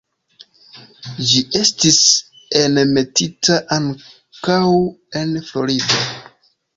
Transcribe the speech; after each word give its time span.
Ĝi 1.31 1.41
estis 1.59 1.99
enmetita 2.61 3.57
ankaŭ 3.77 4.57
en 5.21 5.37
Florido. 5.51 6.01